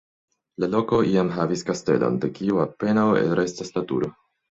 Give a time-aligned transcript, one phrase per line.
[0.61, 3.05] La loko, iam havis kastelon, de kiu apenaŭ
[3.41, 4.11] restas la turo.